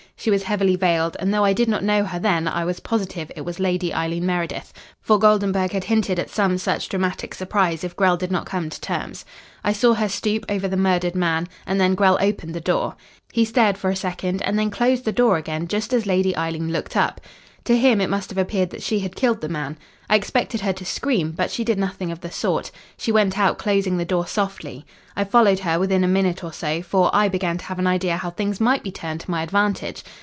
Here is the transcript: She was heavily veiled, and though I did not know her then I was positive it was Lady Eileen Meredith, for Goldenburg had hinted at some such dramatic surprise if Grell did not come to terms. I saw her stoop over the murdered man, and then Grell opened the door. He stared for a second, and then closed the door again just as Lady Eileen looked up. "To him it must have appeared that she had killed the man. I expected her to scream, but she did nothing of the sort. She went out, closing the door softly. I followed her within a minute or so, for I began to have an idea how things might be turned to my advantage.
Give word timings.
She 0.17 0.29
was 0.29 0.43
heavily 0.43 0.75
veiled, 0.75 1.17
and 1.19 1.33
though 1.33 1.43
I 1.43 1.51
did 1.53 1.67
not 1.67 1.83
know 1.83 2.03
her 2.03 2.19
then 2.19 2.47
I 2.47 2.63
was 2.63 2.79
positive 2.79 3.31
it 3.35 3.41
was 3.41 3.59
Lady 3.59 3.91
Eileen 3.91 4.23
Meredith, 4.23 4.71
for 5.01 5.17
Goldenburg 5.17 5.71
had 5.71 5.85
hinted 5.85 6.19
at 6.19 6.29
some 6.29 6.59
such 6.59 6.89
dramatic 6.89 7.33
surprise 7.33 7.83
if 7.83 7.95
Grell 7.95 8.17
did 8.17 8.29
not 8.31 8.45
come 8.45 8.69
to 8.69 8.79
terms. 8.79 9.25
I 9.63 9.73
saw 9.73 9.95
her 9.95 10.07
stoop 10.07 10.45
over 10.47 10.67
the 10.67 10.77
murdered 10.77 11.15
man, 11.15 11.47
and 11.65 11.81
then 11.81 11.95
Grell 11.95 12.19
opened 12.21 12.53
the 12.53 12.61
door. 12.61 12.93
He 13.31 13.43
stared 13.43 13.79
for 13.79 13.89
a 13.89 13.95
second, 13.95 14.43
and 14.43 14.59
then 14.59 14.69
closed 14.69 15.05
the 15.05 15.11
door 15.11 15.37
again 15.37 15.67
just 15.67 15.91
as 15.91 16.05
Lady 16.05 16.37
Eileen 16.37 16.71
looked 16.71 16.95
up. 16.95 17.19
"To 17.65 17.77
him 17.77 17.99
it 18.01 18.09
must 18.09 18.29
have 18.31 18.39
appeared 18.39 18.71
that 18.71 18.81
she 18.81 18.99
had 19.01 19.15
killed 19.15 19.41
the 19.41 19.49
man. 19.49 19.77
I 20.09 20.15
expected 20.15 20.61
her 20.61 20.73
to 20.73 20.83
scream, 20.83 21.31
but 21.31 21.51
she 21.51 21.63
did 21.63 21.77
nothing 21.77 22.11
of 22.11 22.19
the 22.21 22.31
sort. 22.31 22.71
She 22.97 23.11
went 23.11 23.37
out, 23.37 23.59
closing 23.59 23.97
the 23.97 24.03
door 24.03 24.25
softly. 24.25 24.83
I 25.15 25.23
followed 25.25 25.59
her 25.59 25.77
within 25.79 26.03
a 26.03 26.07
minute 26.07 26.43
or 26.43 26.51
so, 26.53 26.81
for 26.81 27.11
I 27.13 27.27
began 27.29 27.59
to 27.59 27.65
have 27.65 27.77
an 27.77 27.87
idea 27.87 28.17
how 28.17 28.31
things 28.31 28.59
might 28.59 28.83
be 28.83 28.91
turned 28.91 29.19
to 29.21 29.31
my 29.31 29.43
advantage. 29.43 30.03